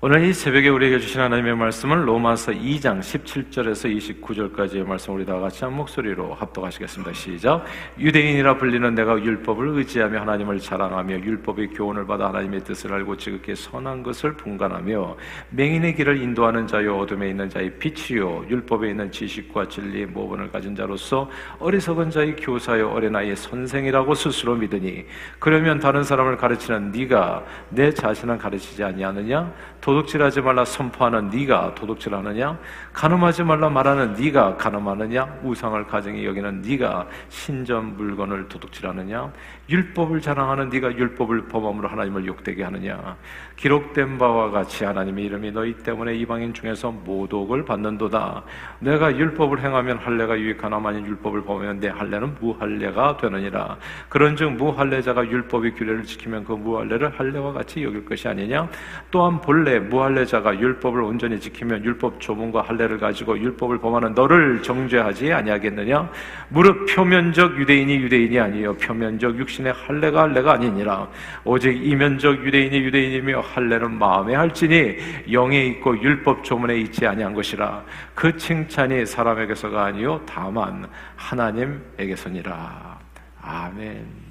오늘 0.00 0.22
이 0.22 0.32
새벽에 0.32 0.68
우리에게 0.68 1.00
주신 1.00 1.20
하나님의 1.20 1.56
말씀은 1.56 2.04
로마서 2.04 2.52
2장 2.52 3.00
17절에서 3.00 4.22
29절까지의 4.22 4.86
말씀 4.86 5.12
우리 5.12 5.26
다 5.26 5.36
같이 5.40 5.64
한 5.64 5.74
목소리로 5.74 6.34
합독하시겠습니다. 6.34 7.12
시작. 7.14 7.64
유대인이라 7.98 8.58
불리는 8.58 8.94
내가 8.94 9.18
율법을 9.20 9.70
의지하며 9.70 10.20
하나님을 10.20 10.60
자랑하며 10.60 11.16
율법의 11.16 11.70
교훈을 11.70 12.06
받아 12.06 12.28
하나님의 12.28 12.62
뜻을 12.62 12.92
알고 12.92 13.16
지극히 13.16 13.56
선한 13.56 14.04
것을 14.04 14.34
분간하며 14.34 15.16
맹인의 15.50 15.96
길을 15.96 16.22
인도하는 16.22 16.68
자요 16.68 16.96
어둠에 16.96 17.30
있는 17.30 17.50
자의 17.50 17.76
빛이요 17.76 18.46
율법에 18.48 18.90
있는 18.90 19.10
지식과 19.10 19.66
진리의 19.66 20.06
모본을 20.06 20.52
가진 20.52 20.76
자로서 20.76 21.28
어리석은 21.58 22.10
자의 22.10 22.36
교사요 22.36 22.90
어린아이의 22.90 23.34
선생이라고 23.34 24.14
스스로 24.14 24.54
믿으니 24.54 25.06
그러면 25.40 25.80
다른 25.80 26.04
사람을 26.04 26.36
가르치는 26.36 26.92
네가 26.92 27.44
내 27.70 27.92
자신을 27.92 28.38
가르치지 28.38 28.84
아니하느냐 28.84 29.52
도둑질하지 29.88 30.42
말라 30.42 30.66
선포하는 30.66 31.30
네가 31.30 31.74
도둑질하느냐? 31.74 32.58
가늠하지 32.92 33.42
말라 33.42 33.70
말하는 33.70 34.12
네가 34.12 34.58
가늠하느냐? 34.58 35.38
우상을 35.42 35.82
가정히 35.86 36.26
여기는 36.26 36.60
네가 36.60 37.06
신전 37.30 37.96
물건을 37.96 38.48
도둑질하느냐? 38.50 39.32
율법을 39.70 40.20
자랑하는 40.20 40.68
네가 40.68 40.94
율법을 40.94 41.48
범함으로 41.48 41.88
하나님을 41.88 42.26
욕되게 42.26 42.64
하느냐? 42.64 43.16
기록된 43.56 44.18
바와 44.18 44.50
같이 44.50 44.84
하나님의 44.84 45.24
이름이 45.24 45.52
너희 45.52 45.72
때문에 45.72 46.14
이방인 46.16 46.52
중에서 46.52 46.90
모독을 46.90 47.64
받는도다. 47.64 48.42
내가 48.80 49.16
율법을 49.16 49.60
행하면 49.60 49.96
할례가 49.98 50.38
유익하나 50.38 50.78
만일 50.78 51.06
율법을 51.06 51.44
범하면 51.44 51.80
내 51.80 51.88
할례는 51.88 52.36
무할례가 52.40 53.16
되느니라. 53.16 53.78
그런즉 54.10 54.52
무할례자가 54.52 55.26
율법의 55.26 55.76
규례를 55.76 56.02
지키면 56.02 56.44
그 56.44 56.52
무할례를 56.52 57.18
할례와 57.18 57.54
같이 57.54 57.82
여길 57.82 58.04
것이 58.04 58.28
아니냐? 58.28 58.68
또한 59.10 59.40
본래 59.40 59.77
무할례자가 59.80 60.58
율법을 60.58 61.00
온전히 61.02 61.38
지키면 61.40 61.84
율법 61.84 62.20
조문과 62.20 62.62
할례를 62.62 62.98
가지고 62.98 63.38
율법을 63.38 63.78
범하는 63.78 64.14
너를 64.14 64.62
정죄하지 64.62 65.32
아니하겠느냐? 65.32 66.10
무릇 66.48 66.86
표면적 66.86 67.58
유대인이 67.58 67.96
유대인이 67.96 68.38
아니요 68.38 68.74
표면적 68.74 69.38
육신의 69.38 69.72
할례가 69.72 70.22
할례가 70.22 70.52
아니니라. 70.52 71.08
오직 71.44 71.70
이면적 71.84 72.44
유대인이 72.44 72.76
유대인이며 72.78 73.40
할례는 73.40 73.98
마음에 73.98 74.34
할지니 74.34 74.96
영에 75.32 75.66
있고 75.66 76.00
율법 76.00 76.44
조문에 76.44 76.76
있지 76.78 77.06
아니한 77.06 77.34
것이라 77.34 77.84
그 78.14 78.36
칭찬이 78.36 79.06
사람에게서가 79.06 79.84
아니요 79.84 80.20
다만 80.26 80.86
하나님에게서니라 81.16 82.98
아멘. 83.42 84.27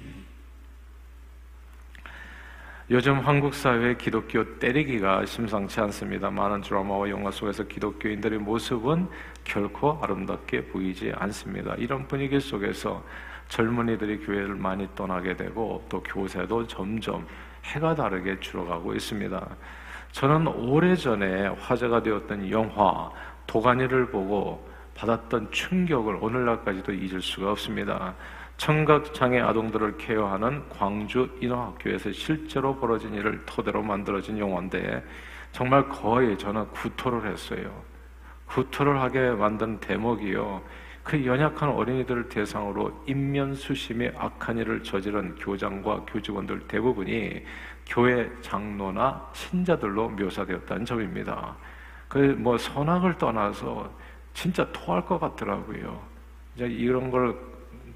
요즘 2.90 3.18
한국 3.18 3.52
사회의 3.52 3.98
기독교 3.98 4.58
때리기가 4.58 5.26
심상치 5.26 5.78
않습니다. 5.78 6.30
많은 6.30 6.62
드라마와 6.62 7.10
영화 7.10 7.30
속에서 7.30 7.64
기독교인들의 7.64 8.38
모습은 8.38 9.10
결코 9.44 9.98
아름답게 10.00 10.68
보이지 10.68 11.12
않습니다. 11.14 11.74
이런 11.74 12.08
분위기 12.08 12.40
속에서 12.40 13.04
젊은이들이 13.48 14.20
교회를 14.20 14.54
많이 14.54 14.88
떠나게 14.94 15.36
되고 15.36 15.84
또 15.90 16.02
교세도 16.02 16.66
점점 16.66 17.26
해가 17.64 17.94
다르게 17.94 18.40
줄어가고 18.40 18.94
있습니다. 18.94 19.46
저는 20.12 20.46
오래전에 20.46 21.48
화제가 21.60 22.02
되었던 22.02 22.50
영화 22.50 23.10
도가니를 23.46 24.06
보고 24.06 24.66
받았던 24.94 25.50
충격을 25.50 26.16
오늘날까지도 26.22 26.94
잊을 26.94 27.20
수가 27.20 27.50
없습니다. 27.50 28.14
청각장애 28.58 29.40
아동들을 29.40 29.96
케어하는 29.96 30.68
광주 30.68 31.30
인어학교에서 31.40 32.12
실제로 32.12 32.76
벌어진 32.76 33.14
일을 33.14 33.44
토대로 33.46 33.82
만들어진 33.82 34.38
영화인데 34.38 35.02
정말 35.52 35.88
거의 35.88 36.36
저는 36.36 36.68
구토를 36.72 37.30
했어요. 37.30 37.82
구토를 38.46 39.00
하게 39.00 39.30
만든 39.30 39.78
대목이요. 39.80 40.60
그 41.04 41.24
연약한 41.24 41.70
어린이들을 41.70 42.28
대상으로 42.28 43.04
인면수심의 43.06 44.14
악한 44.18 44.58
일을 44.58 44.82
저지른 44.82 45.36
교장과 45.36 46.04
교직원들 46.06 46.66
대부분이 46.68 47.44
교회 47.86 48.30
장로나 48.42 49.30
신자들로 49.32 50.10
묘사되었다는 50.10 50.84
점입니다. 50.84 51.56
그 52.08 52.18
뭐 52.38 52.58
선악을 52.58 53.16
떠나서 53.18 53.90
진짜 54.34 54.66
토할 54.72 55.04
것 55.06 55.18
같더라고요. 55.18 56.00
이제 56.54 56.66
이런 56.66 57.10
걸 57.10 57.36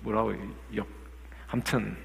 뭐라고 0.03 0.35
역 0.77 0.87
아무튼 1.51 1.97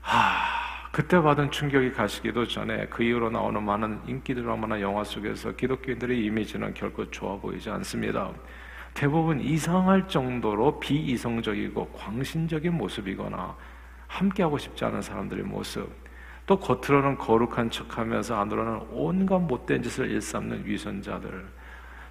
하 0.00 0.54
그때 0.92 1.20
받은 1.20 1.50
충격이 1.50 1.92
가시기도 1.92 2.46
전에 2.46 2.86
그 2.86 3.02
이후로 3.02 3.30
나오는 3.30 3.60
많은 3.60 4.00
인기 4.06 4.32
드라마나 4.32 4.80
영화 4.80 5.02
속에서 5.02 5.50
기독교인들의 5.52 6.24
이미지는 6.24 6.72
결코 6.72 7.10
좋아 7.10 7.36
보이지 7.36 7.68
않습니다. 7.68 8.30
대부분 8.94 9.40
이상할 9.40 10.06
정도로 10.06 10.78
비이성적이고 10.78 11.88
광신적인 11.88 12.74
모습이거나 12.74 13.56
함께하고 14.06 14.56
싶지 14.56 14.84
않은 14.84 15.02
사람들의 15.02 15.44
모습, 15.44 15.90
또 16.46 16.60
겉으로는 16.60 17.18
거룩한 17.18 17.70
척하면서 17.70 18.36
안으로는 18.36 18.86
온갖 18.92 19.40
못된 19.40 19.82
짓을 19.82 20.08
일삼는 20.10 20.64
위선자들. 20.64 21.44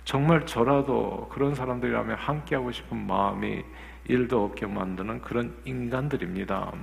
정말 0.04 0.46
저라도 0.46 1.30
그런 1.32 1.56
사람들이라면 1.56 2.18
함께하고 2.18 2.72
싶은 2.74 3.08
마음이 3.08 3.64
일도 4.06 4.44
없게 4.44 4.66
만드는 4.66 5.22
그런 5.22 5.56
인간들입니다. 5.66 6.74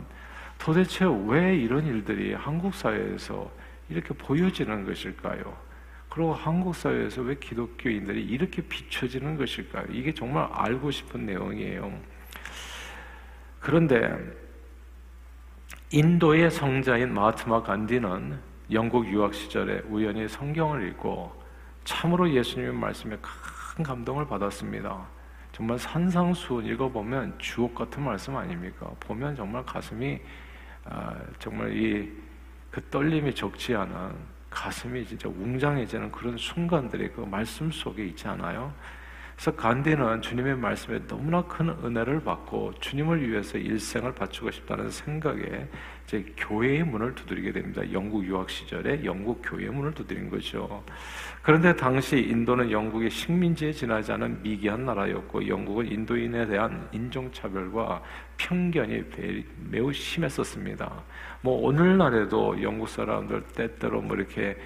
도대체 0.58 1.06
왜 1.26 1.56
이런 1.56 1.86
일들이 1.86 2.34
한국 2.34 2.74
사회에서 2.74 3.50
이렇게 3.88 4.14
보여지는 4.14 4.86
것일까요? 4.86 5.56
그리고 6.08 6.34
한국 6.34 6.74
사회에서 6.74 7.22
왜 7.22 7.36
기독교인들이 7.36 8.22
이렇게 8.22 8.62
비춰지는 8.62 9.36
것일까요? 9.36 9.86
이게 9.90 10.12
정말 10.12 10.48
알고 10.52 10.90
싶은 10.90 11.24
내용이에요. 11.24 11.92
그런데 13.60 14.16
인도의 15.90 16.50
성자인 16.50 17.14
마트마 17.14 17.62
간디는 17.62 18.38
영국 18.72 19.06
유학 19.06 19.34
시절에 19.34 19.82
우연히 19.88 20.28
성경을 20.28 20.88
읽고 20.88 21.32
참으로 21.84 22.30
예수님의 22.30 22.74
말씀에 22.74 23.16
큰 23.20 23.84
감동을 23.84 24.26
받았습니다. 24.26 25.06
정말 25.60 25.78
산상수훈 25.78 26.64
읽어보면 26.64 27.34
주옥 27.38 27.74
같은 27.74 28.02
말씀 28.02 28.34
아닙니까? 28.34 28.90
보면 28.98 29.36
정말 29.36 29.62
가슴이 29.66 30.18
아, 30.86 31.14
정말 31.38 31.76
이 31.76 32.30
그 32.70 32.80
떨림이 32.88 33.34
적지 33.34 33.74
않은 33.74 34.14
가슴이 34.48 35.04
진짜 35.04 35.28
웅장해지는 35.28 36.10
그런 36.12 36.36
순간들이 36.36 37.10
그 37.10 37.20
말씀 37.22 37.70
속에 37.70 38.06
있지 38.06 38.26
않아요? 38.28 38.72
그래서 39.40 39.56
간디는 39.56 40.20
주님의 40.20 40.58
말씀에 40.58 41.06
너무나 41.06 41.40
큰 41.40 41.70
은혜를 41.70 42.22
받고 42.22 42.74
주님을 42.78 43.26
위해서 43.26 43.56
일생을 43.56 44.14
바치고 44.14 44.50
싶다는 44.50 44.90
생각에 44.90 45.66
이제 46.04 46.26
교회의 46.36 46.84
문을 46.84 47.14
두드리게 47.14 47.52
됩니다. 47.52 47.80
영국 47.90 48.22
유학 48.26 48.50
시절에 48.50 49.02
영국 49.02 49.40
교회의 49.42 49.70
문을 49.70 49.94
두드린 49.94 50.28
거죠. 50.28 50.84
그런데 51.40 51.74
당시 51.74 52.18
인도는 52.18 52.70
영국의 52.70 53.08
식민지에 53.08 53.72
지나지 53.72 54.12
않은 54.12 54.42
미개한 54.42 54.84
나라였고 54.84 55.48
영국은 55.48 55.90
인도인에 55.90 56.46
대한 56.46 56.86
인종차별과 56.92 58.02
편견이 58.36 59.04
매우 59.70 59.90
심했었습니다. 59.90 61.02
뭐 61.40 61.66
오늘날에도 61.66 62.62
영국 62.62 62.90
사람들 62.90 63.42
때때로 63.54 64.02
뭐 64.02 64.18
이렇게 64.18 64.58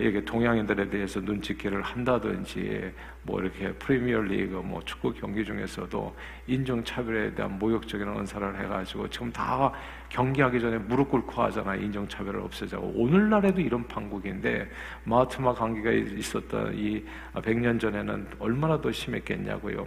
이게 0.00 0.22
동양인들에 0.24 0.90
대해서 0.90 1.20
눈치기를 1.20 1.80
한다든지 1.82 2.92
뭐 3.22 3.40
이렇게 3.40 3.72
프리미어리그 3.72 4.56
뭐 4.56 4.82
축구 4.84 5.14
경기 5.14 5.44
중에서도 5.44 6.16
인종 6.48 6.82
차별에 6.84 7.34
대한 7.34 7.58
모욕적인 7.58 8.06
언사를 8.06 8.58
해가지고 8.58 9.08
지금 9.08 9.32
다 9.32 9.72
경기하기 10.08 10.60
전에 10.60 10.78
무릎 10.78 11.10
꿇고 11.10 11.40
하잖아 11.42 11.76
인종 11.76 12.06
차별을 12.08 12.40
없애자고 12.40 12.92
오늘날에도 12.96 13.60
이런 13.60 13.86
판국인데 13.86 14.68
마하트마 15.04 15.54
강기가 15.54 15.90
있었던 15.92 16.74
이 16.76 17.04
100년 17.34 17.78
전에는 17.80 18.26
얼마나 18.38 18.80
더 18.80 18.90
심했겠냐고요. 18.90 19.86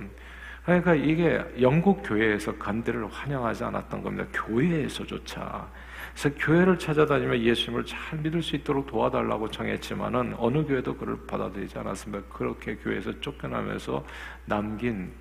그러니까 0.63 0.95
이게 0.95 1.43
영국 1.59 2.01
교회에서 2.03 2.55
간대를 2.57 3.07
환영하지 3.11 3.65
않았던 3.65 4.01
겁니다. 4.01 4.25
교회에서조차. 4.33 5.67
그래서 6.13 6.35
교회를 6.37 6.77
찾아다니며 6.77 7.39
예수님을 7.39 7.85
잘 7.85 8.19
믿을 8.19 8.41
수 8.41 8.55
있도록 8.55 8.87
도와달라고 8.87 9.49
청했지만은 9.49 10.35
어느 10.37 10.63
교회도 10.65 10.97
그를 10.97 11.25
받아들이지 11.25 11.77
않았습니다. 11.79 12.27
그렇게 12.29 12.75
교회에서 12.75 13.19
쫓겨나면서 13.19 14.05
남긴 14.45 15.11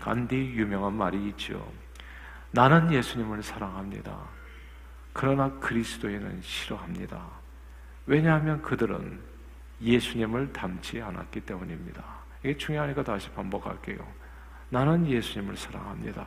간디 0.00 0.36
유명한 0.36 0.94
말이 0.94 1.28
있죠. 1.28 1.70
나는 2.52 2.90
예수님을 2.90 3.42
사랑합니다. 3.42 4.18
그러나 5.12 5.50
그리스도인은 5.60 6.40
싫어합니다. 6.42 7.22
왜냐하면 8.06 8.62
그들은 8.62 9.20
예수님을 9.82 10.52
닮지 10.52 11.00
않았기 11.00 11.40
때문입니다. 11.40 12.02
이게 12.42 12.56
중요하니까 12.56 13.04
다시 13.04 13.30
반복할게요. 13.30 13.98
나는 14.70 15.06
예수님을 15.06 15.56
사랑합니다. 15.56 16.26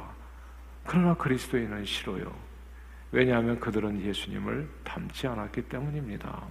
그러나 0.85 1.15
그리스도인은 1.15 1.85
싫어요. 1.85 2.52
왜냐하면 3.13 3.59
그들은 3.59 4.01
예수님을 4.01 4.67
닮지 4.83 5.27
않았기 5.27 5.61
때문입니다. 5.69 6.47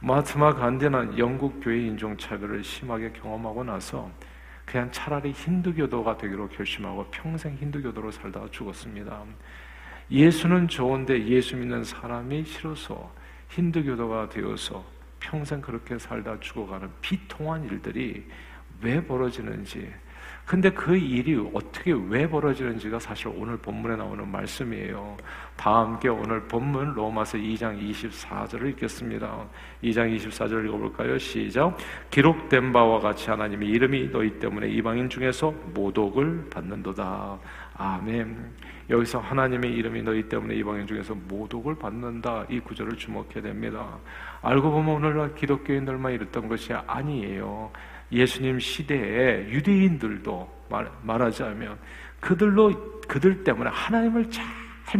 마하트마 0.00 0.54
간디는 0.54 1.18
영국 1.18 1.60
교회 1.62 1.78
인종 1.80 2.16
차별을 2.16 2.64
심하게 2.64 3.12
경험하고 3.12 3.62
나서 3.62 4.10
그냥 4.64 4.90
차라리 4.90 5.32
힌두교도가 5.32 6.16
되기로 6.16 6.48
결심하고 6.48 7.04
평생 7.10 7.56
힌두교도로 7.56 8.10
살다가 8.10 8.48
죽었습니다. 8.50 9.22
예수는 10.10 10.68
좋은데 10.68 11.26
예수 11.26 11.56
믿는 11.56 11.84
사람이 11.84 12.44
싫어서 12.44 13.12
힌두교도가 13.50 14.30
되어서 14.30 14.82
평생 15.20 15.60
그렇게 15.60 15.98
살다 15.98 16.40
죽어가는 16.40 16.88
비통한 17.02 17.64
일들이 17.64 18.26
왜 18.80 19.04
벌어지는지 19.04 19.92
근데 20.46 20.70
그 20.70 20.96
일이 20.96 21.36
어떻게 21.52 21.92
왜 21.92 22.28
벌어지는지가 22.30 23.00
사실 23.00 23.26
오늘 23.36 23.56
본문에 23.56 23.96
나오는 23.96 24.30
말씀이에요. 24.30 25.16
다 25.56 25.80
함께 25.80 26.08
오늘 26.08 26.40
본문 26.46 26.94
로마서 26.94 27.36
2장 27.36 27.76
24절을 27.80 28.70
읽겠습니다. 28.70 29.44
2장 29.82 30.16
24절 30.16 30.64
읽어볼까요? 30.68 31.18
시작. 31.18 31.76
기록된 32.10 32.72
바와 32.72 33.00
같이 33.00 33.28
하나님의 33.28 33.68
이름이 33.70 34.12
너희 34.12 34.38
때문에 34.38 34.68
이방인 34.68 35.10
중에서 35.10 35.52
모독을 35.74 36.48
받는도다. 36.48 37.38
아멘. 37.74 38.52
여기서 38.88 39.18
하나님의 39.18 39.72
이름이 39.72 40.02
너희 40.02 40.28
때문에 40.28 40.54
이방인 40.54 40.86
중에서 40.86 41.16
모독을 41.26 41.74
받는다. 41.74 42.46
이 42.48 42.60
구절을 42.60 42.96
주목해야 42.96 43.42
됩니다. 43.42 43.98
알고 44.46 44.70
보면 44.70 44.94
오늘날 44.94 45.34
기독교인들만 45.34 46.12
이랬던 46.12 46.48
것이 46.48 46.72
아니에요. 46.72 47.72
예수님 48.12 48.60
시대에 48.60 49.48
유대인들도 49.48 50.66
말, 50.68 50.88
말하자면 51.02 51.76
그들로 52.20 53.00
그들 53.08 53.42
때문에 53.42 53.70
하나님을 53.70 54.30
잘 54.30 54.44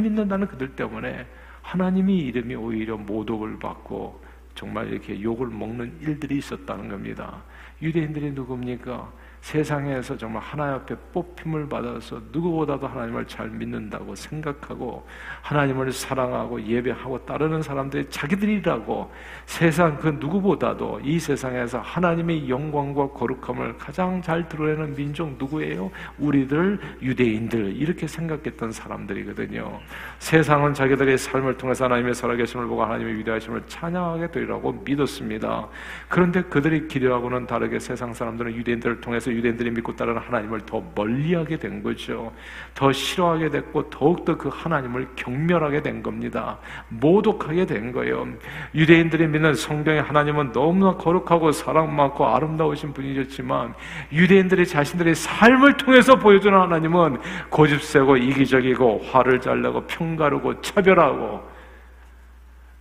믿는다는 0.02 0.48
그들 0.48 0.75
때문에 0.75 1.28
하나님의 1.62 2.16
이름이 2.16 2.56
오히려 2.56 2.96
모독을 2.96 3.60
받고 3.60 4.20
정말 4.56 4.90
이렇게 4.90 5.22
욕을 5.22 5.46
먹는 5.46 5.96
일들이 6.00 6.38
있었다는 6.38 6.88
겁니다. 6.88 7.40
유대인들이 7.81 8.32
누굽니까? 8.32 9.12
세상에서 9.46 10.16
정말 10.16 10.43
하나님 10.43 10.75
앞에 10.75 10.96
뽑힘을 11.12 11.69
받아서 11.69 12.20
누구보다도 12.32 12.88
하나님을 12.88 13.28
잘 13.28 13.48
믿는다고 13.48 14.12
생각하고 14.16 15.06
하나님을 15.43 15.93
사랑하고 15.93 16.60
예배하고 16.60 17.25
따르는 17.25 17.62
사람들이 17.62 18.10
자기들이라고 18.10 19.08
세상 19.44 19.98
그 19.98 20.08
누구보다도 20.08 20.98
이 21.04 21.20
세상에서 21.20 21.78
하나님의 21.78 22.50
영광과 22.50 23.10
거룩함을 23.10 23.78
가장 23.78 24.20
잘 24.20 24.48
드러내는 24.48 24.96
민족 24.96 25.37
누구예요? 25.38 25.93
우리들 26.19 26.81
유대인들 27.00 27.76
이렇게 27.76 28.08
생각했던 28.08 28.72
사람들이거든요. 28.72 29.78
세상은 30.19 30.75
자기들의 30.75 31.16
삶을 31.19 31.56
통해서 31.56 31.84
하나님의 31.84 32.14
살아계심을 32.14 32.66
보고 32.66 32.82
하나님의 32.82 33.19
위대하심을 33.19 33.62
찬양하게 33.69 34.32
되리라고 34.32 34.72
믿었습니다. 34.84 35.69
그런데 36.08 36.43
그들이 36.43 36.88
기대하고는 36.88 37.46
다르게 37.46 37.78
세상 37.78 38.12
사람들은 38.12 38.52
유대인들을 38.56 39.00
통해서 39.00 39.35
유대인들이 39.36 39.70
믿고 39.70 39.94
따르는 39.94 40.20
하나님을 40.20 40.60
더 40.66 40.82
멀리하게 40.94 41.58
된 41.58 41.82
거죠. 41.82 42.32
더 42.74 42.92
싫어하게 42.92 43.50
됐고 43.50 43.90
더욱더 43.90 44.36
그 44.36 44.48
하나님을 44.52 45.08
경멸하게 45.16 45.82
된 45.82 46.02
겁니다. 46.02 46.58
모독하게 46.88 47.66
된 47.66 47.92
거예요. 47.92 48.26
유대인들이 48.74 49.28
믿는 49.28 49.54
성경의 49.54 50.02
하나님은 50.02 50.52
너무나 50.52 50.96
거룩하고 50.96 51.52
사랑 51.52 51.94
많고 51.94 52.26
아름다우신 52.26 52.92
분이셨지만 52.92 53.74
유대인들이 54.12 54.66
자신들의 54.66 55.14
삶을 55.14 55.76
통해서 55.76 56.16
보여주는 56.16 56.58
하나님은 56.58 57.18
고집세고 57.50 58.16
이기적이고 58.16 59.02
화를 59.10 59.40
잘 59.40 59.62
내고 59.62 59.86
평가르고 59.86 60.60
차별하고 60.62 61.42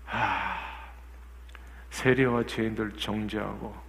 하, 0.05 0.55
세리와 1.89 2.43
죄인들 2.45 2.93
정죄하고 2.93 3.84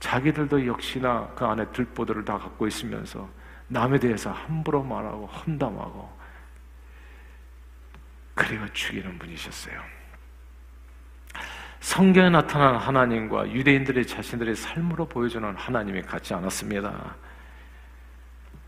자기들도 0.00 0.66
역시나 0.66 1.28
그 1.34 1.44
안에 1.44 1.66
들보들을 1.72 2.24
다 2.24 2.38
갖고 2.38 2.66
있으면서 2.66 3.28
남에 3.68 3.98
대해서 3.98 4.30
함부로 4.30 4.82
말하고 4.82 5.26
험담하고 5.26 6.16
그리고 8.34 8.66
죽이는 8.72 9.18
분이셨어요. 9.18 9.80
성경에 11.80 12.30
나타난 12.30 12.76
하나님과 12.76 13.50
유대인들의 13.50 14.06
자신들의 14.06 14.56
삶으로 14.56 15.06
보여주는 15.06 15.54
하나님이 15.56 16.02
같지 16.02 16.34
않았습니다. 16.34 17.16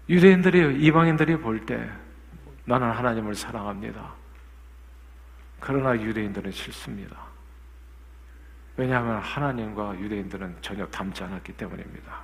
유대인들이 0.09 0.83
이방인들이 0.85 1.39
볼 1.39 1.67
때 1.67 1.91
나는 2.65 2.91
하나님을 2.91 3.35
사랑합니다. 3.35 4.13
그러나 5.61 5.95
유대인들은 6.01 6.51
싫습니다. 6.53 7.28
왜냐하면 8.79 9.19
하나님과 9.19 9.99
유대인들은 9.99 10.59
전혀 10.61 10.87
닮지 10.87 11.25
않았기 11.25 11.53
때문입니다. 11.55 12.21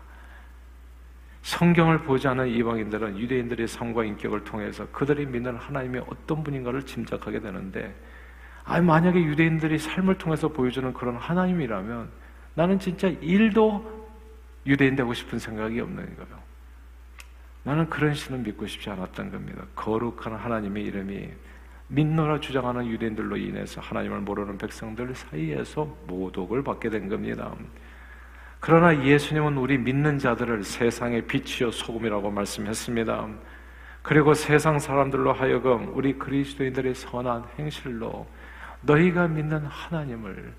성경을 1.43 2.05
보지 2.05 2.29
않은 2.29 2.47
이방인들은 2.49 3.19
유대인들의 3.19 3.67
삶과 3.67 4.05
인격을 4.05 4.45
통해서 4.45 4.87
그들이 4.93 5.27
믿는 5.27 5.57
하나님이 5.57 5.99
어떤 6.07 6.45
분인가를 6.45 6.87
짐작하게 6.87 7.41
되는데, 7.41 7.93
아니, 8.65 8.87
만약에 8.87 9.21
유대인들이 9.21 9.79
삶을 9.79 10.17
통해서 10.17 10.47
보여주는 10.47 10.95
그런 10.95 11.17
하나님이라면 11.17 12.09
나는 12.55 12.79
진짜 12.79 13.09
일도 13.09 14.09
유대인 14.65 14.95
되고 14.95 15.13
싶은 15.13 15.41
생각이 15.41 15.81
없는 15.81 16.17
거예요. 16.17 16.39
나는 17.65 17.91
그런 17.91 18.15
신을 18.15 18.39
믿고 18.41 18.69
싶지 18.69 18.89
않았던 18.91 19.33
겁니다. 19.33 19.65
거룩한 19.75 20.35
하나님의 20.35 20.85
이름이 20.85 21.31
믿노라 21.89 22.41
주장하는 22.41 22.87
유대인들로 22.87 23.37
인해서 23.37 23.81
하나님을 23.81 24.21
모르는 24.21 24.59
백성들 24.59 25.15
사이에서 25.15 25.85
모독을 26.07 26.63
받게 26.63 26.91
된 26.91 27.09
겁니다. 27.09 27.55
그러나 28.61 29.05
예수님은 29.05 29.59
우리 29.59 29.77
믿는 29.77 30.19
자들을 30.19 30.65
세상의 30.65 31.27
빛이요 31.27 31.71
소금이라고 31.71 32.31
말씀했습니다. 32.31 33.29
그리고 34.03 34.33
세상 34.35 34.79
사람들로 34.79 35.33
하여금 35.33 35.93
우리 35.95 36.19
그리스도인들의 36.19 36.95
선한 36.95 37.45
행실로 37.59 38.27
너희가 38.81 39.29
믿는 39.29 39.67
하나님을 39.67 40.55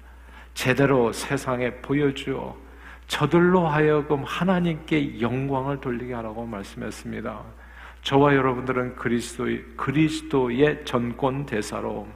제대로 0.54 1.12
세상에 1.12 1.72
보여주어 1.82 2.56
저들로 3.08 3.68
하여금 3.68 4.24
하나님께 4.24 5.22
영광을 5.22 5.80
돌리게 5.80 6.14
하라고 6.14 6.46
말씀했습니다. 6.46 7.44
저와 8.06 8.36
여러분들은 8.36 8.96
그리스도의, 8.98 9.64
그리스도의 9.76 10.86
전권 10.86 11.44
대사로 11.44 12.08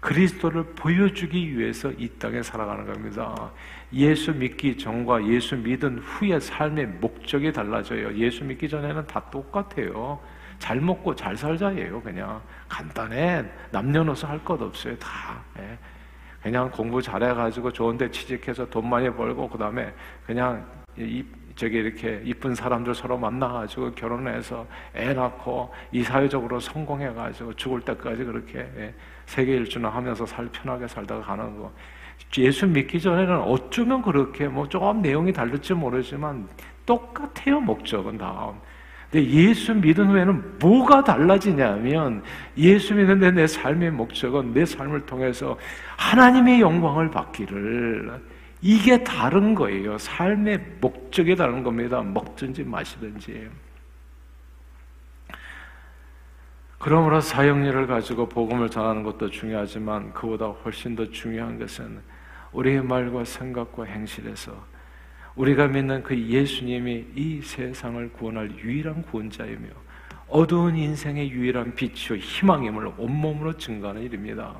그리스도를 0.00 0.64
보여주기 0.74 1.56
위해서 1.56 1.92
이 1.92 2.08
땅에 2.18 2.42
살아가는 2.42 2.84
겁니다. 2.84 3.52
예수 3.92 4.34
믿기 4.34 4.76
전과 4.76 5.24
예수 5.28 5.56
믿은 5.56 6.00
후의 6.00 6.40
삶의 6.40 6.86
목적이 7.00 7.52
달라져요. 7.52 8.12
예수 8.16 8.44
믿기 8.44 8.68
전에는 8.68 9.06
다 9.06 9.20
똑같아요. 9.30 10.18
잘 10.58 10.80
먹고 10.80 11.14
잘 11.14 11.36
살자예요. 11.36 12.02
그냥 12.02 12.42
간단해. 12.68 13.44
남녀노소 13.70 14.26
할 14.26 14.40
것 14.40 14.60
없어요. 14.60 14.98
다. 14.98 15.40
예. 15.60 15.78
그냥 16.42 16.68
공부 16.68 17.00
잘해가지고 17.00 17.72
좋은데 17.72 18.10
취직해서 18.10 18.68
돈 18.68 18.90
많이 18.90 19.08
벌고 19.08 19.48
그 19.48 19.56
다음에 19.56 19.94
그냥 20.26 20.66
이 20.96 21.24
저기 21.54 21.78
이렇게 21.78 22.20
이쁜 22.24 22.54
사람들 22.54 22.94
서로 22.94 23.18
만나가지고 23.18 23.92
결혼해서 23.92 24.66
애 24.96 25.12
낳고 25.12 25.72
이 25.92 26.02
사회적으로 26.02 26.60
성공해가지고 26.60 27.54
죽을 27.54 27.80
때까지 27.80 28.24
그렇게 28.24 28.58
예, 28.76 28.94
세계 29.26 29.52
일주나 29.52 29.88
하면서 29.88 30.24
살 30.26 30.46
편하게 30.46 30.88
살다가 30.88 31.22
가는 31.22 31.58
거. 31.58 31.72
예수 32.38 32.66
믿기 32.66 33.00
전에는 33.00 33.40
어쩌면 33.40 34.02
그렇게 34.02 34.48
뭐 34.48 34.68
조금 34.68 35.02
내용이 35.02 35.32
다를지 35.32 35.74
모르지만 35.74 36.48
똑같아요 36.86 37.60
목적은 37.60 38.18
다. 38.18 38.52
근데 39.10 39.28
예수 39.28 39.74
믿은 39.74 40.08
후에는 40.08 40.58
뭐가 40.58 41.04
달라지냐면 41.04 42.22
예수 42.56 42.94
믿는데 42.94 43.30
내 43.32 43.46
삶의 43.46 43.90
목적은 43.90 44.54
내 44.54 44.64
삶을 44.64 45.04
통해서 45.04 45.58
하나님의 45.98 46.62
영광을 46.62 47.10
받기를 47.10 48.31
이게 48.62 49.02
다른 49.02 49.56
거예요. 49.56 49.98
삶의 49.98 50.76
목적이 50.80 51.34
다른 51.34 51.64
겁니다. 51.64 52.00
먹든지 52.00 52.62
마시든지. 52.62 53.50
그러므로 56.78 57.20
사형리를 57.20 57.86
가지고 57.88 58.28
복음을 58.28 58.68
전하는 58.70 59.02
것도 59.02 59.30
중요하지만 59.30 60.12
그보다 60.12 60.46
훨씬 60.46 60.94
더 60.94 61.08
중요한 61.10 61.58
것은 61.58 62.00
우리의 62.52 62.82
말과 62.82 63.24
생각과 63.24 63.84
행실에서 63.84 64.52
우리가 65.34 65.66
믿는 65.68 66.02
그 66.02 66.16
예수님이 66.16 67.06
이 67.14 67.40
세상을 67.42 68.12
구원할 68.12 68.50
유일한 68.58 69.02
구원자이며 69.02 69.68
어두운 70.28 70.76
인생의 70.76 71.30
유일한 71.30 71.74
빛이요 71.74 72.18
희망임을 72.18 72.92
온몸으로 72.96 73.56
증거하는 73.56 74.02
일입니다. 74.02 74.56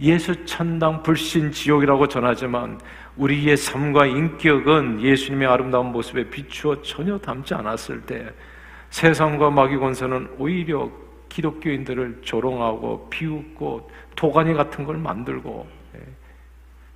예수 0.00 0.44
천당 0.44 1.02
불신 1.02 1.50
지옥이라고 1.50 2.06
전하지만 2.06 2.80
우리의 3.16 3.56
삶과 3.56 4.06
인격은 4.06 5.00
예수님의 5.02 5.48
아름다운 5.48 5.90
모습에 5.90 6.30
비추어 6.30 6.80
전혀 6.82 7.18
담지 7.18 7.54
않았을 7.54 8.02
때 8.02 8.32
세상과 8.90 9.50
마귀 9.50 9.76
권세는 9.76 10.36
오히려 10.38 10.88
기독교인들을 11.28 12.20
조롱하고 12.22 13.08
비웃고 13.10 13.90
도가니 14.14 14.54
같은 14.54 14.84
걸 14.84 14.96
만들고 14.96 15.68
예, 15.96 16.00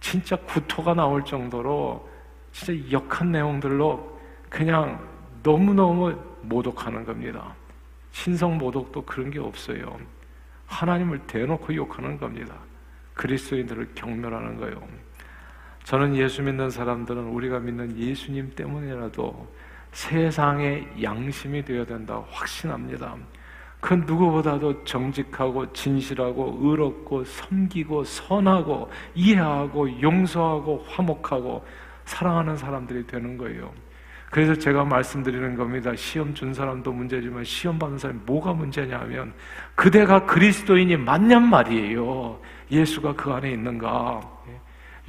진짜 0.01 0.37
구토가 0.37 0.95
나올 0.95 1.25
정도로 1.25 2.09
진짜 2.53 2.91
역한 2.93 3.33
내용들로 3.33 4.21
그냥 4.49 4.99
너무너무 5.43 6.17
모독하는 6.43 7.05
겁니다. 7.05 7.53
신성 8.13 8.59
모독도 8.59 9.03
그런 9.05 9.31
게 9.31 9.41
없어요. 9.41 9.99
하나님을 10.67 11.19
대놓고 11.27 11.75
욕하는 11.75 12.19
겁니다. 12.19 12.55
그리스도인들을 13.15 13.91
경멸하는 13.95 14.57
거예요. 14.59 14.83
저는 15.85 16.17
예수 16.17 16.43
믿는 16.43 16.71
사람들은 16.71 17.25
우리가 17.25 17.59
믿는 17.59 17.97
예수님 17.97 18.53
때문이라도 18.55 19.49
세상의 19.93 21.03
양심이 21.03 21.65
되어야 21.65 21.85
된다 21.85 22.23
확신합니다. 22.31 23.17
그 23.81 23.95
누구보다도 23.95 24.85
정직하고 24.85 25.73
진실하고 25.73 26.59
의롭고 26.61 27.25
섬기고 27.25 28.05
선하고 28.05 28.89
이해하고 29.15 30.01
용서하고 30.01 30.85
화목하고 30.89 31.67
사랑하는 32.05 32.57
사람들이 32.57 33.07
되는 33.07 33.37
거예요. 33.37 33.73
그래서 34.33 34.55
제가 34.55 34.83
말씀드리는 34.87 35.57
겁니다. 35.57 35.95
시험 35.95 36.33
준 36.33 36.55
사람도 36.55 36.91
문제지만 36.91 37.45
시험 37.45 37.79
받는 37.79 37.99
사람이 37.99 38.21
뭐가 38.25 38.55
문제냐면 38.55 39.35
그대가 39.75 40.25
그리스도인이 40.25 40.97
맞냔 40.97 41.43
말이에요. 41.51 42.41
예수가 42.71 43.13
그 43.13 43.31
안에 43.31 43.51
있는가? 43.51 44.23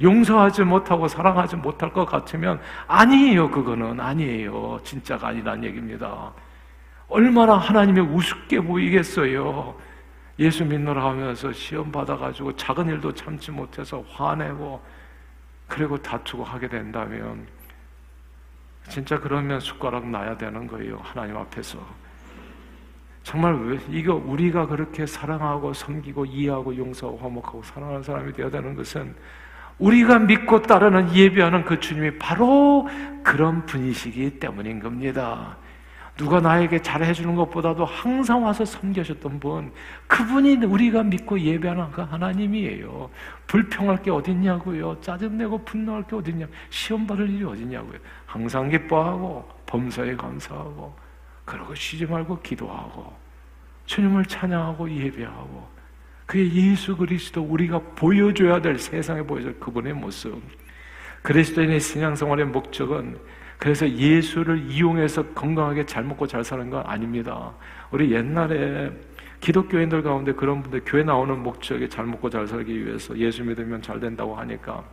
용서하지 0.02 0.64
못하고 0.64 1.08
사랑하지 1.08 1.56
못할 1.56 1.90
것 1.90 2.04
같으면 2.04 2.60
아니에요. 2.86 3.50
그거는 3.50 3.98
아니에요. 3.98 4.78
진짜가 4.84 5.28
아니란 5.28 5.64
얘기입니다. 5.64 6.30
얼마나 7.08 7.56
하나님의 7.56 8.04
우습게 8.04 8.60
보이겠어요. 8.60 9.74
예수 10.38 10.66
믿노라 10.66 11.02
하면서 11.02 11.50
시험 11.50 11.90
받아가지고 11.90 12.56
작은 12.56 12.88
일도 12.88 13.14
참지 13.14 13.50
못해서 13.50 14.04
화내고 14.10 14.82
그리고 15.66 15.96
다투고 15.96 16.44
하게 16.44 16.68
된다면 16.68 17.46
진짜 18.88 19.18
그러면 19.18 19.60
숟가락 19.60 20.08
놔야 20.08 20.36
되는 20.36 20.66
거예요. 20.66 21.00
하나님 21.02 21.36
앞에서. 21.36 21.78
정말 23.22 23.54
왜, 23.54 23.78
이거 23.88 24.14
우리가 24.14 24.66
그렇게 24.66 25.06
사랑하고 25.06 25.72
섬기고 25.72 26.26
이해하고 26.26 26.76
용서하고 26.76 27.18
화목하고 27.18 27.62
사랑하는 27.62 28.02
사람이 28.02 28.32
되어야 28.34 28.50
되는 28.50 28.74
것은 28.74 29.14
우리가 29.78 30.20
믿고 30.20 30.62
따르는 30.62 31.14
예배하는 31.14 31.64
그 31.64 31.80
주님이 31.80 32.18
바로 32.18 32.86
그런 33.22 33.64
분이시기 33.66 34.38
때문인 34.38 34.78
겁니다. 34.78 35.56
누가 36.16 36.40
나에게 36.40 36.80
잘해주는 36.80 37.34
것보다도 37.34 37.84
항상 37.84 38.44
와서 38.44 38.64
섬겨셨던 38.64 39.40
분, 39.40 39.72
그분이 40.06 40.64
우리가 40.64 41.02
믿고 41.02 41.40
예배하는 41.40 41.90
그 41.90 42.02
하나님이에요. 42.02 43.10
불평할 43.48 44.02
게 44.02 44.12
어딨냐고요. 44.12 45.00
짜증내고 45.00 45.64
분노할 45.64 46.04
게 46.04 46.14
어딨냐. 46.14 46.46
시험 46.70 47.06
받을 47.06 47.28
일이 47.28 47.44
어딨냐고요. 47.44 47.98
항상 48.26 48.68
기뻐하고, 48.68 49.48
범사에 49.66 50.14
감사하고, 50.14 50.94
그러고 51.44 51.74
쉬지 51.74 52.06
말고 52.06 52.40
기도하고, 52.42 53.12
주님을 53.86 54.24
찬양하고 54.26 54.88
예배하고, 54.88 55.68
그게 56.26 56.50
예수 56.52 56.96
그리스도 56.96 57.42
우리가 57.42 57.80
보여줘야 57.96 58.60
될 58.60 58.78
세상에 58.78 59.22
보여줄 59.22 59.58
그분의 59.58 59.92
모습. 59.94 60.40
그리스도인의 61.22 61.80
신앙생활의 61.80 62.46
목적은 62.46 63.18
그래서 63.64 63.88
예수를 63.88 64.70
이용해서 64.70 65.24
건강하게 65.28 65.86
잘 65.86 66.04
먹고 66.04 66.26
잘 66.26 66.44
사는 66.44 66.68
건 66.68 66.84
아닙니다. 66.84 67.50
우리 67.90 68.12
옛날에 68.12 68.92
기독교인들 69.40 70.02
가운데 70.02 70.34
그런 70.34 70.60
분들 70.62 70.82
교회 70.84 71.02
나오는 71.02 71.42
목적이 71.42 71.88
잘 71.88 72.04
먹고 72.04 72.28
잘 72.28 72.46
살기 72.46 72.84
위해서 72.84 73.16
예수 73.16 73.42
믿으면 73.42 73.80
잘 73.80 73.98
된다고 73.98 74.36
하니까 74.36 74.84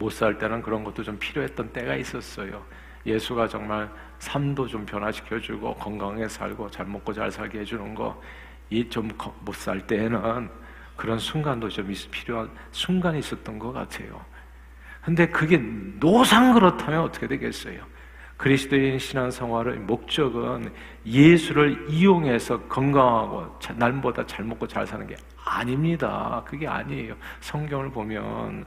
못 0.00 0.10
살 0.10 0.36
때는 0.36 0.62
그런 0.62 0.82
것도 0.82 1.04
좀 1.04 1.16
필요했던 1.16 1.72
때가 1.72 1.94
있었어요. 1.94 2.60
예수가 3.06 3.46
정말 3.46 3.88
삶도 4.18 4.66
좀 4.66 4.84
변화시켜주고 4.84 5.74
건강하게 5.76 6.26
살고 6.26 6.72
잘 6.72 6.86
먹고 6.86 7.12
잘 7.12 7.30
살게 7.30 7.60
해주는 7.60 7.94
거 7.94 8.20
이 8.68 8.88
좀 8.90 9.08
못 9.44 9.54
살 9.54 9.86
때에는 9.86 10.48
그런 10.96 11.20
순간도 11.20 11.68
좀 11.68 11.86
필요한 12.10 12.50
순간이 12.72 13.20
있었던 13.20 13.60
것 13.60 13.72
같아요. 13.72 14.33
근데 15.04 15.26
그게 15.26 15.58
노상 16.00 16.54
그렇다면 16.54 17.00
어떻게 17.00 17.26
되겠어요? 17.26 17.94
그리스도인 18.36 18.98
신앙 18.98 19.30
생활의 19.30 19.78
목적은 19.78 20.72
예수를 21.06 21.86
이용해서 21.88 22.62
건강하고 22.62 23.58
날보다 23.76 24.26
잘 24.26 24.44
먹고 24.44 24.66
잘 24.66 24.86
사는 24.86 25.06
게 25.06 25.14
아닙니다. 25.44 26.42
그게 26.46 26.66
아니에요. 26.66 27.14
성경을 27.40 27.90
보면 27.90 28.64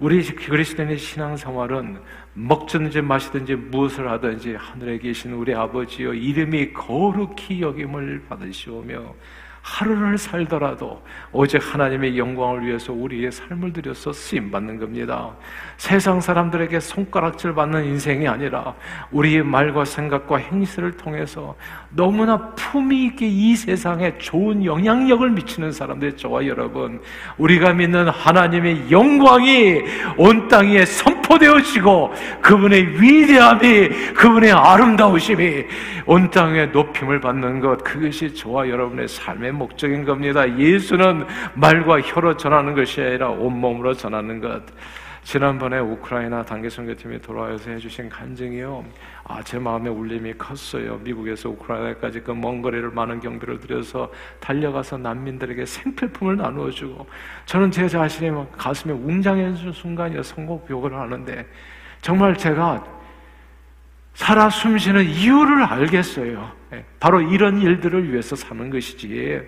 우리 0.00 0.22
그리스도인의 0.22 0.98
신앙 0.98 1.36
생활은 1.36 2.00
먹든지 2.34 3.02
마시든지 3.02 3.54
무엇을 3.54 4.10
하든지 4.10 4.54
하늘에 4.54 4.98
계신 4.98 5.32
우리 5.32 5.54
아버지여 5.54 6.14
이름이 6.14 6.72
거룩히 6.72 7.62
여김을 7.62 8.24
받으시오며 8.28 9.14
하루를 9.62 10.16
살더라도 10.16 11.02
오직 11.32 11.60
하나님의 11.62 12.16
영광을 12.16 12.66
위해서 12.66 12.92
우리의 12.92 13.30
삶을 13.30 13.72
들여서 13.72 14.12
쓰임 14.12 14.50
받는 14.50 14.78
겁니다. 14.78 15.30
세상 15.76 16.20
사람들에게 16.20 16.80
손가락질 16.80 17.54
받는 17.54 17.84
인생이 17.84 18.26
아니라 18.26 18.74
우리의 19.10 19.42
말과 19.42 19.84
생각과 19.84 20.38
행실을 20.38 20.96
통해서 20.96 21.56
너무나 21.90 22.50
품위 22.54 23.06
있게 23.06 23.26
이 23.26 23.54
세상에 23.54 24.16
좋은 24.18 24.64
영향력을 24.64 25.28
미치는 25.30 25.72
사람들 25.72 26.16
저와 26.16 26.46
여러분 26.46 27.00
우리가 27.36 27.74
믿는 27.74 28.08
하나님의 28.08 28.90
영광이 28.90 29.82
온 30.16 30.48
땅에 30.48 30.84
선포되어지고 30.86 32.12
그분의 32.40 33.00
위대함이 33.00 33.88
그분의 34.14 34.52
아름다우심이 34.52 35.64
온 36.06 36.30
땅에 36.30 36.66
높임을 36.66 37.20
받는 37.20 37.60
것 37.60 37.84
그것이 37.84 38.34
저와 38.34 38.68
여러분의 38.68 39.06
삶의 39.08 39.49
목적인 39.52 40.04
겁니다. 40.04 40.58
예수는 40.58 41.26
말과 41.54 42.00
혀로 42.00 42.36
전하는 42.36 42.74
것이 42.74 43.00
아니라 43.00 43.30
온몸으로 43.30 43.94
전하는 43.94 44.40
것. 44.40 44.62
지난번에 45.22 45.78
우크라이나 45.78 46.42
단계 46.42 46.70
선교팀이 46.70 47.20
돌아와서 47.20 47.70
해주신 47.70 48.08
간증이요. 48.08 48.84
아, 49.24 49.42
제 49.42 49.58
마음의 49.58 49.92
울림이 49.92 50.32
컸어요. 50.34 50.96
미국에서 51.04 51.50
우크라이나까지 51.50 52.20
그 52.22 52.32
먼 52.32 52.62
거리를 52.62 52.90
많은 52.90 53.20
경비를 53.20 53.60
들여서 53.60 54.10
달려가서 54.40 54.96
난민들에게 54.98 55.66
생필품을 55.66 56.36
나누어주고 56.38 57.06
저는 57.44 57.70
제 57.70 57.86
자신이 57.86 58.30
막 58.30 58.50
가슴에 58.52 58.94
웅장해진 58.94 59.72
순간이어 59.72 60.22
선곡욕을 60.22 60.94
하는데 60.94 61.46
정말 62.00 62.34
제가 62.34 62.82
살아 64.14 64.50
숨쉬는 64.50 65.04
이유를 65.04 65.62
알겠어요. 65.62 66.52
예, 66.72 66.84
바로 66.98 67.20
이런 67.20 67.60
일들을 67.60 68.12
위해서 68.12 68.36
사는 68.36 68.70
것이지. 68.70 69.40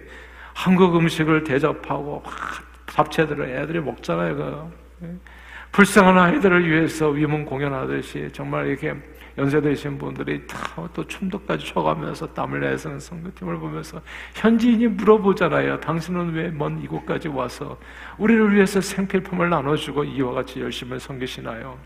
한국 0.54 0.96
음식을 0.96 1.44
대접하고 1.44 2.22
잡채들을 2.86 3.48
애들이 3.50 3.80
먹잖아요. 3.80 4.36
그. 4.36 5.06
예. 5.06 5.10
불쌍한 5.72 6.18
아이들을 6.18 6.68
위해서 6.70 7.08
위문 7.08 7.46
공연하듯이 7.46 8.28
정말 8.32 8.66
이렇게 8.66 8.94
연세되신 9.38 9.96
분들이 9.96 10.46
다또 10.46 11.06
춤도까지 11.06 11.64
춰가면서 11.64 12.26
땀을 12.34 12.60
내서 12.60 12.98
선교팀을 12.98 13.56
보면서 13.58 14.02
현지인이 14.34 14.88
물어보잖아요. 14.88 15.80
당신은 15.80 16.34
왜 16.34 16.50
먼 16.50 16.82
이곳까지 16.82 17.28
와서 17.28 17.78
우리를 18.18 18.54
위해서 18.54 18.82
생필품을 18.82 19.48
나눠주고 19.48 20.04
이와 20.04 20.32
같이 20.34 20.60
열심히 20.60 20.98
섬기시나요? 20.98 21.78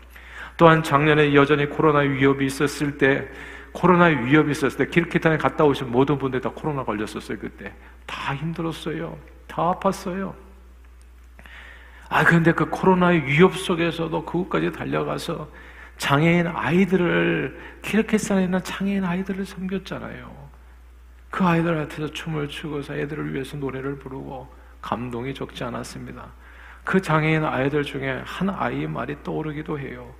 또한 0.57 0.83
작년에 0.83 1.33
여전히 1.33 1.67
코로나 1.67 1.99
위협이 1.99 2.45
있었을 2.45 2.97
때 2.97 3.27
코로나 3.71 4.05
위협이 4.05 4.51
있었을 4.51 4.77
때 4.77 4.87
기르키탄에 4.87 5.37
갔다 5.37 5.63
오신 5.63 5.91
모든 5.91 6.17
분들이 6.17 6.41
다 6.41 6.49
코로나 6.49 6.83
걸렸었어요 6.83 7.37
그때 7.37 7.73
다 8.05 8.35
힘들었어요 8.35 9.17
다 9.47 9.73
아팠어요 9.73 10.47
아, 12.09 12.23
그런데 12.23 12.53
그 12.53 12.69
코로나의 12.69 13.25
위협 13.25 13.55
속에서도 13.55 14.25
그곳까지 14.25 14.71
달려가서 14.71 15.49
장애인 15.97 16.47
아이들을, 16.47 17.59
키르키스탄에 17.81 18.45
있는 18.45 18.63
장애인 18.63 19.03
아이들을 19.03 19.45
섬겼잖아요. 19.45 20.47
그 21.29 21.43
아이들한테서 21.43 22.11
춤을 22.13 22.47
추고서 22.47 22.95
애들을 22.95 23.33
위해서 23.33 23.57
노래를 23.57 23.99
부르고 23.99 24.47
감동이 24.81 25.33
적지 25.33 25.63
않았습니다. 25.63 26.31
그 26.83 27.01
장애인 27.01 27.43
아이들 27.43 27.83
중에 27.83 28.21
한 28.25 28.49
아이의 28.49 28.87
말이 28.87 29.17
떠오르기도 29.23 29.77
해요. 29.77 30.13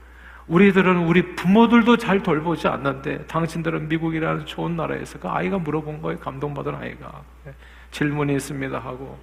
우리들은 0.47 1.07
우리 1.07 1.35
부모들도 1.35 1.97
잘 1.97 2.23
돌보지 2.23 2.67
않는데 2.67 3.25
당신들은 3.27 3.89
미국이라는 3.89 4.45
좋은 4.45 4.75
나라에서 4.77 5.19
그 5.19 5.27
아이가 5.27 5.57
물어본 5.57 6.01
거에 6.01 6.15
감동받은 6.15 6.73
아이가 6.75 7.21
네, 7.43 7.51
질문이 7.91 8.33
있습니다 8.33 8.79
하고 8.79 9.17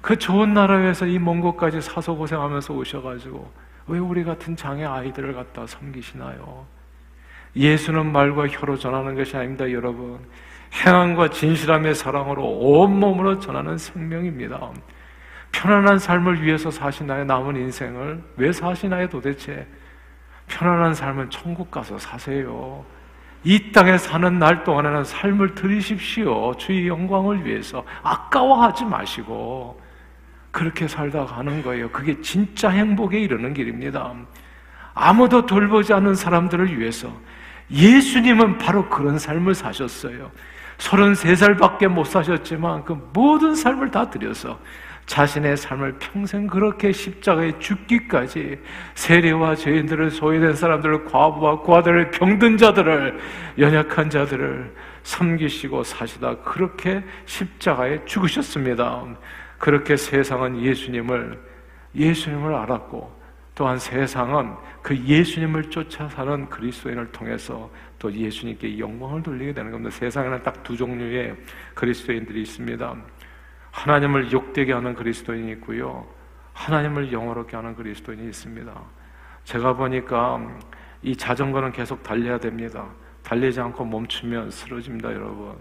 그 0.00 0.18
좋은 0.18 0.54
나라에서 0.54 1.06
이 1.06 1.18
먼 1.18 1.40
곳까지 1.40 1.80
사서 1.80 2.14
고생하면서 2.14 2.74
오셔가지고 2.74 3.52
왜 3.86 3.98
우리 3.98 4.24
같은 4.24 4.56
장애 4.56 4.84
아이들을 4.84 5.34
갖다 5.34 5.66
섬기시나요? 5.66 6.66
예수는 7.56 8.10
말과 8.12 8.46
혀로 8.46 8.78
전하는 8.78 9.16
것이 9.16 9.36
아닙니다, 9.36 9.70
여러분. 9.72 10.20
행함과 10.72 11.30
진실함의 11.30 11.96
사랑으로 11.96 12.44
온몸으로 12.44 13.40
전하는 13.40 13.76
생명입니다. 13.76 14.70
편안한 15.50 15.98
삶을 15.98 16.42
위해서 16.42 16.70
사시나요? 16.70 17.24
남은 17.24 17.56
인생을 17.56 18.22
왜 18.36 18.52
사시나요? 18.52 19.08
도대체 19.08 19.66
편안한 20.50 20.94
삶은 20.94 21.30
천국 21.30 21.70
가서 21.70 21.98
사세요. 21.98 22.84
이 23.42 23.72
땅에 23.72 23.96
사는 23.96 24.38
날 24.38 24.64
동안에는 24.64 25.04
삶을 25.04 25.54
들이십시오. 25.54 26.54
주의 26.56 26.88
영광을 26.88 27.46
위해서 27.46 27.84
아까워하지 28.02 28.84
마시고 28.84 29.80
그렇게 30.50 30.88
살다 30.88 31.24
가는 31.24 31.62
거예요. 31.62 31.88
그게 31.90 32.20
진짜 32.20 32.68
행복에 32.68 33.18
이르는 33.20 33.54
길입니다. 33.54 34.12
아무도 34.92 35.46
돌보지 35.46 35.92
않는 35.94 36.14
사람들을 36.14 36.78
위해서 36.78 37.10
예수님은 37.70 38.58
바로 38.58 38.88
그런 38.88 39.18
삶을 39.18 39.54
사셨어요. 39.54 40.30
33살밖에 40.78 41.86
못 41.86 42.04
사셨지만 42.04 42.84
그 42.84 43.10
모든 43.12 43.54
삶을 43.54 43.90
다 43.90 44.10
드려서 44.10 44.58
자신의 45.10 45.56
삶을 45.56 45.96
평생 45.98 46.46
그렇게 46.46 46.92
십자가에 46.92 47.58
죽기까지 47.58 48.60
세례와 48.94 49.56
죄인들을 49.56 50.08
소외된 50.12 50.54
사람들을 50.54 51.04
과부와 51.06 51.62
과들을 51.62 52.12
병든 52.12 52.56
자들을 52.56 53.18
연약한 53.58 54.08
자들을 54.08 54.72
섬기시고 55.02 55.82
사시다 55.82 56.36
그렇게 56.42 57.02
십자가에 57.26 58.04
죽으셨습니다. 58.04 59.04
그렇게 59.58 59.96
세상은 59.96 60.62
예수님을 60.62 61.40
예수님을 61.92 62.54
알았고 62.54 63.12
또한 63.56 63.80
세상은 63.80 64.54
그 64.80 64.96
예수님을 64.96 65.70
쫓아 65.70 66.08
사는 66.08 66.48
그리스도인을 66.48 67.10
통해서 67.10 67.68
또 67.98 68.12
예수님께 68.12 68.78
영광을 68.78 69.24
돌리게 69.24 69.54
되는 69.54 69.72
겁니다. 69.72 69.90
세상에는 69.90 70.44
딱 70.44 70.62
두 70.62 70.76
종류의 70.76 71.34
그리스도인들이 71.74 72.42
있습니다. 72.42 72.96
하나님을 73.70 74.32
욕되게 74.32 74.72
하는 74.72 74.94
그리스도인이 74.94 75.52
있고요. 75.52 76.06
하나님을 76.52 77.12
영어롭게 77.12 77.56
하는 77.56 77.74
그리스도인이 77.74 78.24
있습니다. 78.28 78.72
제가 79.44 79.74
보니까 79.74 80.40
이 81.02 81.16
자전거는 81.16 81.72
계속 81.72 82.02
달려야 82.02 82.38
됩니다. 82.38 82.86
달리지 83.22 83.60
않고 83.60 83.84
멈추면 83.84 84.50
쓰러집니다, 84.50 85.12
여러분. 85.12 85.54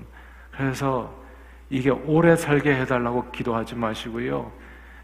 그래서 0.52 1.14
이게 1.70 1.90
오래 1.90 2.36
살게 2.36 2.74
해달라고 2.76 3.32
기도하지 3.32 3.76
마시고요. 3.76 4.52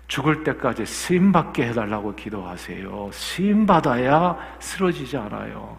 죽을 0.08 0.44
때까지 0.44 0.86
쓰임 0.86 1.32
받게 1.32 1.68
해달라고 1.68 2.16
기도하세요. 2.16 3.10
쓰임 3.12 3.66
받아야 3.66 4.38
쓰러지지 4.60 5.18
않아요. 5.18 5.78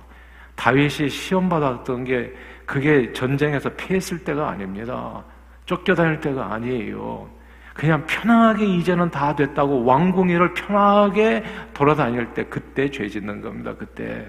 다윗이 0.57 1.09
시험 1.11 1.49
받았던 1.49 2.05
게 2.05 2.35
그게 2.65 3.13
전쟁에서 3.13 3.69
피했을 3.71 4.25
때가 4.25 4.49
아닙니다. 4.49 5.25
쫓겨다닐 5.67 6.21
때가 6.21 6.55
아니에요. 6.55 7.29
그냥 7.75 8.07
편하게 8.07 8.65
이제는 8.65 9.11
다 9.11 9.37
됐다고 9.37 9.85
왕궁위를 9.85 10.55
편하게 10.55 11.45
돌아다닐 11.75 12.33
때 12.33 12.45
그때 12.45 12.91
죄 12.91 13.07
짓는 13.09 13.43
겁니다. 13.43 13.75
그때 13.77 14.27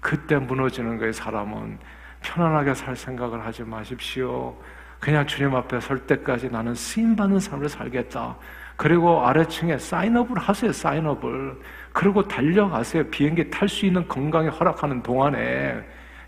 그때 0.00 0.36
무너지는 0.36 0.98
거예요. 0.98 1.12
사람은 1.12 1.78
편안하게 2.22 2.74
살 2.74 2.94
생각을 2.94 3.44
하지 3.44 3.64
마십시오. 3.64 4.56
그냥 5.00 5.26
주님 5.26 5.54
앞에 5.54 5.80
설 5.80 5.98
때까지 6.06 6.48
나는 6.48 6.74
쓰임 6.74 7.16
받는 7.16 7.40
삶을 7.40 7.68
살겠다. 7.68 8.36
그리고 8.76 9.26
아래층에 9.26 9.78
사인업을 9.78 10.38
하세요, 10.38 10.70
사인업을. 10.70 11.58
그리고 11.92 12.22
달려가세요. 12.22 13.04
비행기 13.10 13.50
탈 13.50 13.68
수 13.68 13.86
있는 13.86 14.06
건강에 14.06 14.48
허락하는 14.48 15.02
동안에. 15.02 15.82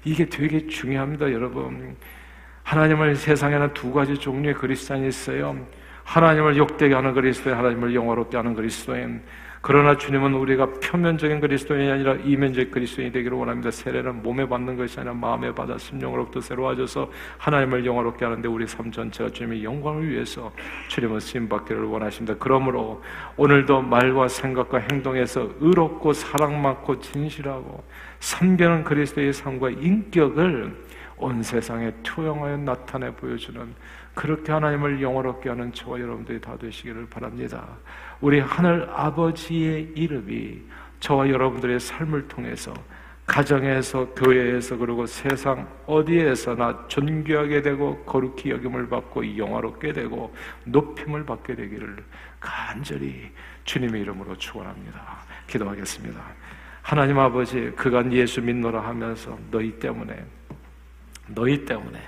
이게 0.05 0.26
되게 0.26 0.67
중요합니다, 0.67 1.31
여러분. 1.33 1.97
하나님을 2.68 3.16
세상에는 3.16 3.72
두 3.72 3.94
가지 3.94 4.14
종류의 4.18 4.54
그리스도인이 4.54 5.08
있어요. 5.08 5.56
하나님을 6.04 6.58
욕되게 6.58 6.94
하는 6.94 7.14
그리스도인, 7.14 7.56
하나님을 7.56 7.94
영화롭게 7.94 8.37
하는 8.37 8.52
그리스도인. 8.52 9.22
그러나 9.62 9.96
주님은 9.96 10.34
우리가 10.34 10.75
표면적인 10.75 11.40
그리스도인이 11.40 11.90
아니라 11.90 12.14
이면적 12.16 12.70
그리스도인이 12.70 13.10
되기를 13.10 13.38
원합니다. 13.38 13.70
세례는 13.70 14.22
몸에 14.22 14.46
받는 14.46 14.76
것이 14.76 15.00
아니라 15.00 15.14
마음에 15.14 15.54
받아 15.54 15.78
심령으로부터 15.78 16.43
새로워져서 16.43 17.10
하나님을 17.38 17.86
영화롭게 17.86 18.26
하는데 18.26 18.47
우리 18.47 18.66
삶 18.66 18.93
전체가 18.93 19.30
주님의 19.30 19.64
영광을 19.64 20.06
위해서 20.06 20.52
주님은 20.88 21.21
쓰임 21.21 21.49
받기를 21.49 21.84
원하십니다. 21.84 22.36
그러므로 22.38 23.02
오늘도 23.38 23.80
말과 23.80 24.28
생각과 24.28 24.86
행동에서 24.93 25.49
의롭고 25.60 26.12
사랑 26.12 26.60
많고 26.60 27.00
진실하고 27.00 27.82
삼변은 28.21 28.84
그리스도의 28.84 29.32
삶과 29.32 29.71
인격을 29.71 30.98
온 31.19 31.43
세상에 31.43 31.93
투영하여 32.02 32.59
나타내 32.59 33.11
보여주는 33.11 33.75
그렇게 34.15 34.52
하나님을 34.52 35.00
영원롭게 35.00 35.49
하는 35.49 35.73
저와 35.73 36.00
여러분들이 36.00 36.41
다 36.41 36.57
되시기를 36.57 37.07
바랍니다. 37.09 37.67
우리 38.21 38.41
하늘 38.41 38.89
아버지의 38.91 39.93
이름이 39.95 40.63
저와 41.00 41.28
여러분들의 41.28 41.78
삶을 41.78 42.28
통해서 42.28 42.75
가정에서 43.26 44.07
교회에서 44.15 44.76
그리고 44.78 45.04
세상 45.07 45.69
어디에서나 45.87 46.87
존귀하게 46.89 47.61
되고 47.61 47.99
거룩히 48.04 48.50
여김을 48.50 48.89
받고 48.89 49.37
영화롭게 49.37 49.93
되고 49.93 50.35
높임을 50.65 51.26
받게 51.26 51.54
되기를 51.54 51.97
간절히 52.41 53.31
주님의 53.65 54.00
이름으로 54.00 54.37
축원합니다. 54.39 55.19
기도하겠습니다. 55.47 56.21
하나님 56.81 57.19
아버지 57.19 57.71
그간 57.76 58.11
예수 58.15 58.41
믿노라 58.41 58.81
하면서 58.81 59.39
너희 59.50 59.78
때문에 59.78 60.25
너희 61.28 61.64
때문에 61.64 62.00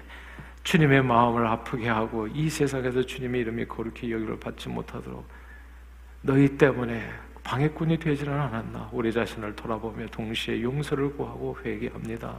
주님의 0.63 1.03
마음을 1.03 1.47
아프게 1.47 1.89
하고 1.89 2.27
이 2.27 2.51
세상에서 2.51 3.03
주님의 3.03 3.41
이름이 3.43 3.67
거룩히 3.67 4.13
여기를 4.13 4.39
받지 4.39 4.69
못하도록 4.69 5.27
너희 6.23 6.49
때문에 6.57 7.11
방해꾼이 7.43 7.99
되지는 7.99 8.39
않았나 8.39 8.91
우리 8.93 9.13
자신을 9.13 9.57
돌아보며 9.57 10.07
동시에 10.09 10.61
용서를 10.63 11.17
구하고 11.17 11.57
회개합니다. 11.65 12.39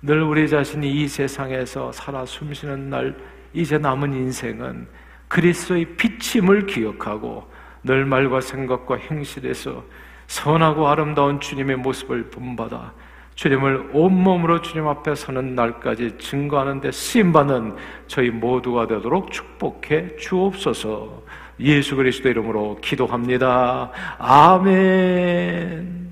늘 0.00 0.22
우리 0.22 0.48
자신이 0.48 0.88
이 1.02 1.08
세상에서 1.08 1.90
살아 1.90 2.24
숨쉬는 2.24 2.88
날 2.88 3.16
이제 3.52 3.78
남은 3.78 4.14
인생은 4.14 4.86
그리스도의 5.26 5.96
비침을 5.96 6.66
기억하고 6.66 7.50
늘 7.82 8.04
말과 8.04 8.40
생각과 8.40 8.96
행실에서 8.96 9.84
선하고 10.28 10.86
아름다운 10.88 11.40
주님의 11.40 11.76
모습을 11.76 12.30
본받아 12.30 12.92
주님을 13.38 13.90
온몸으로 13.92 14.62
주님 14.62 14.88
앞에 14.88 15.14
서는 15.14 15.54
날까지 15.54 16.18
증거하는데 16.18 16.90
쓰임받는 16.90 17.76
저희 18.08 18.30
모두가 18.30 18.88
되도록 18.88 19.30
축복해 19.30 20.16
주옵소서 20.16 21.22
예수 21.60 21.94
그리스도 21.94 22.28
이름으로 22.30 22.78
기도합니다. 22.82 23.92
아멘. 24.18 26.07